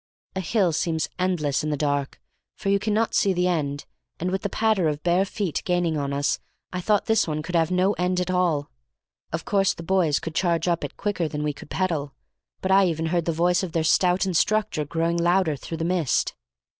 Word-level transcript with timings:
A 0.35 0.39
hill 0.39 0.71
seems 0.73 1.09
endless 1.19 1.63
in 1.63 1.69
the 1.69 1.77
dark, 1.77 2.19
for 2.55 2.69
you 2.69 2.79
cannot 2.79 3.13
see 3.13 3.33
the 3.33 3.47
end, 3.47 3.85
and 4.19 4.31
with 4.31 4.41
the 4.41 4.49
patter 4.49 4.87
of 4.87 5.03
bare 5.03 5.25
feet 5.25 5.61
gaining 5.63 5.95
on 5.95 6.11
us, 6.11 6.39
I 6.73 6.81
thought 6.81 7.05
this 7.05 7.27
one 7.27 7.43
could 7.43 7.53
have 7.53 7.69
no 7.69 7.93
end 7.99 8.19
at 8.19 8.31
all. 8.31 8.71
Of 9.31 9.45
course 9.45 9.75
the 9.75 9.83
boys 9.83 10.17
could 10.19 10.33
charge 10.33 10.67
up 10.67 10.83
it 10.83 10.97
quicker 10.97 11.27
than 11.27 11.43
we 11.43 11.53
could 11.53 11.69
pedal, 11.69 12.15
but 12.61 12.71
I 12.71 12.87
even 12.87 13.05
heard 13.05 13.25
the 13.25 13.31
voice 13.31 13.61
of 13.61 13.73
their 13.73 13.83
stout 13.83 14.25
instructor 14.25 14.85
growing 14.85 15.17
louder 15.17 15.55
through 15.55 15.77
the 15.77 15.85
mist. 15.85 16.33